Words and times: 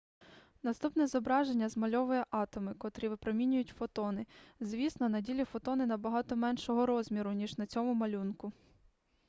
наступне 0.63 1.07
зображення 1.07 1.69
змальовує 1.69 2.25
атоми 2.29 2.73
котрі 2.73 3.07
випромінюють 3.07 3.73
фотони 3.77 4.25
звісно 4.59 5.09
на 5.09 5.21
ділі 5.21 5.43
фотони 5.43 5.85
набагато 5.85 6.35
меншого 6.35 6.85
розміру 6.85 7.31
ніж 7.31 7.57
на 7.57 7.65
цьому 7.65 7.93
малюнку 7.93 8.51